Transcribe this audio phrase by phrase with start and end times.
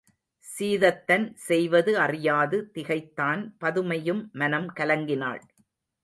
[0.45, 5.41] சீதத்தன் செய்வது அறியாது திகைத்தான் பதுமையும் மனம் கலங்கினாள்.